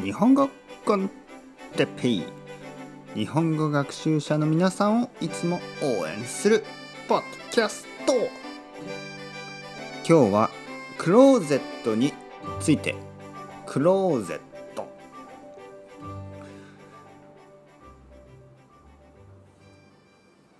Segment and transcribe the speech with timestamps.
[0.00, 0.48] 日本語
[0.86, 1.10] コン
[1.76, 2.22] テッペイ。
[3.14, 6.64] 日本語学習者の皆さんをいつも応援する
[7.06, 8.14] ポッドキャスト。
[10.08, 10.50] 今日は
[10.96, 12.14] クローゼットに
[12.58, 12.94] ついて。
[13.66, 14.40] クローゼッ
[14.74, 14.88] ト。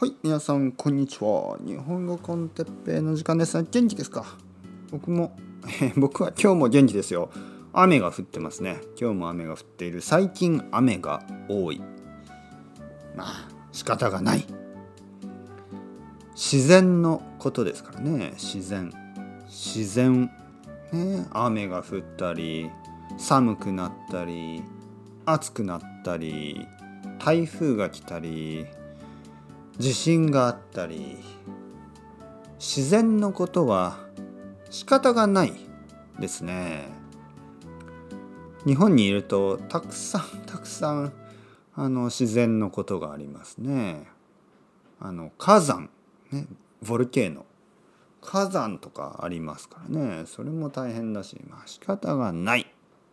[0.00, 1.56] はい皆さんこんにちは。
[1.64, 3.56] 日本語コンテッペイの時間です。
[3.62, 4.26] 元気ですか？
[4.90, 5.34] 僕も
[5.96, 7.30] 僕は今日も元気ですよ。
[7.74, 8.80] 雨が降ってますね。
[8.98, 10.00] 今日も雨が降っている。
[10.00, 11.82] 最近雨が多い。
[13.16, 14.46] まあ仕方がない。
[16.34, 18.32] 自然のことですからね。
[18.36, 18.92] 自然。
[19.46, 20.30] 自然。
[20.92, 22.70] ね雨が降ったり
[23.18, 24.62] 寒くなったり
[25.26, 26.66] 暑くなったり
[27.18, 28.66] 台風が来たり
[29.78, 31.18] 地震があったり
[32.58, 33.98] 自然のことは
[34.70, 35.52] 仕方がない
[36.18, 36.88] ですね。
[38.66, 41.12] 日本にいるとたくさん たくさん
[41.74, 44.08] あの自然のことがありますね。
[45.00, 45.90] あの火山
[46.30, 46.46] ね
[46.86, 47.44] ボルケーノ。
[48.20, 50.24] 火山とかありますからね。
[50.26, 52.72] それも大変だしまあ仕方がない。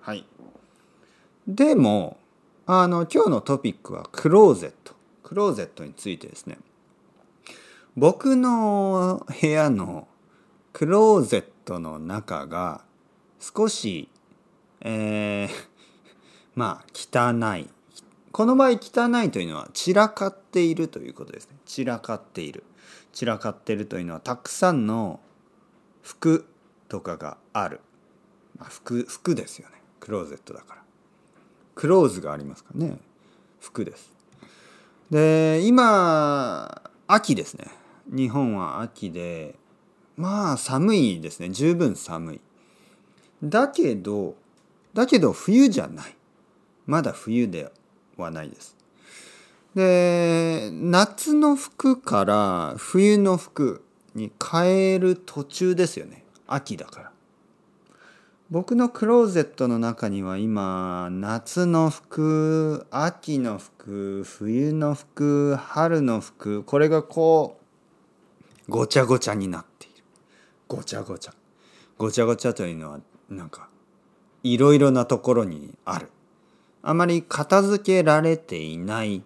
[0.00, 0.26] はい。
[1.48, 2.18] でも
[2.66, 4.94] あの今日のトピックはクローゼット。
[5.22, 6.58] クローゼットについてですね。
[7.96, 10.08] 僕の部屋の
[10.72, 12.84] クローゼットの中が
[13.38, 14.08] 少し、
[14.82, 15.48] えー、
[16.54, 17.68] まあ汚い。
[18.30, 21.56] この場合汚いというのは散らかっているということですね。
[21.66, 22.64] 散らかっている。
[23.12, 25.20] 散らかっているというのはたくさんの
[26.02, 26.46] 服
[26.88, 27.80] とかがある、
[28.58, 29.82] まあ、服服ですよね。
[30.00, 30.82] クローゼットだから。
[31.74, 32.98] クローズがありますかね。
[33.60, 34.12] 服です。
[35.10, 37.66] で今秋ですね。
[38.06, 39.56] 日本は秋で
[40.16, 41.50] まあ寒いですね。
[41.50, 42.40] 十分寒い。
[43.42, 44.36] だけど
[44.94, 46.16] だけど冬じゃない。
[46.86, 47.72] まだ冬で
[48.16, 48.76] はないです。
[49.74, 53.82] で夏の服から冬の服
[54.14, 56.24] に変える途中ですよね。
[56.46, 57.12] 秋だから。
[58.50, 67.58] 僕のクローゼットの中には今夏の服秋の服冬の服春の服これがこ
[68.68, 70.04] うごちゃごちゃになっている。
[70.68, 71.34] ごちゃごちゃ。
[71.96, 73.00] ごちゃごちゃというのは
[73.30, 73.70] なんか
[74.42, 76.10] いろいろなところにある。
[76.82, 79.22] あまり片付けられていない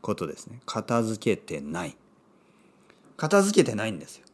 [0.00, 0.60] ことですね。
[0.66, 1.96] 片付けてない。
[3.16, 4.24] 片付けてないんですよ。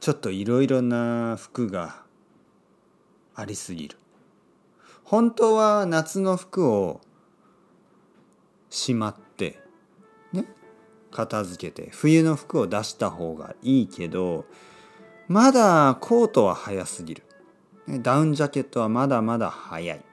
[0.00, 2.02] ちょっといろいろな服が
[3.34, 3.96] ありすぎる。
[5.04, 7.00] 本当は夏の服を
[8.70, 9.60] しまって
[10.32, 10.46] ね？
[11.12, 14.44] 片付けて冬の服を出した方がいいけど
[15.28, 17.22] まだコートは早すぎる。
[17.88, 20.04] ダウンジャケットはまだまだ早い。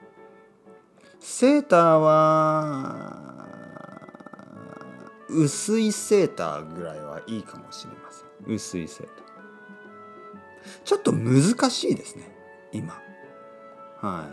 [1.19, 3.47] セーターは
[5.29, 8.55] 薄いセーターぐらいはいいかもしれません。
[8.55, 9.23] 薄いセーター。
[10.83, 12.31] ちょっと難しいですね
[12.71, 13.01] 今。
[13.99, 14.27] は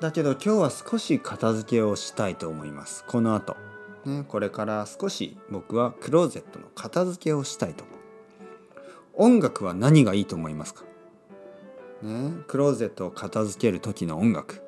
[0.00, 0.02] い。
[0.02, 3.04] だけど今日は少し片付けをしたいと思います。
[3.06, 3.56] この後。
[4.06, 7.96] ねこれから少し僕はクローゼットの片付けをしたいと思う。
[9.16, 10.84] 音楽は何がいいと思いますか？
[12.04, 14.62] ねクローゼットを片付ける時の音楽。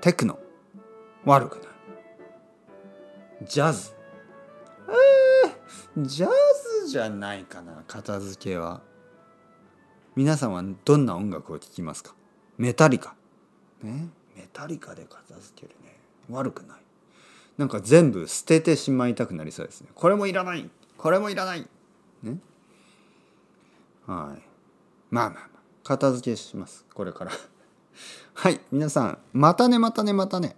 [0.00, 0.38] テクノ。
[1.24, 3.46] 悪くない。
[3.46, 3.92] ジャズ。
[4.88, 6.28] えー、ジャ
[6.82, 8.80] ズじゃないかな片付けは。
[10.16, 12.14] 皆さんはどんな音楽を聴きますか？
[12.56, 13.14] メタリカ。
[13.82, 15.98] ねメタリカで片付けるね。
[16.30, 16.78] 悪くない。
[17.58, 19.88] なんか全部捨ててしまいたくなりそうですね。
[19.94, 20.70] これもいらない。
[20.96, 21.66] これもいらない。
[22.22, 22.38] ね？
[24.06, 24.42] はい。
[25.10, 25.48] まあまあまあ。
[25.84, 26.84] 片付けします。
[26.92, 27.32] これから。
[28.34, 30.56] はい皆さんまたねまたねまたね。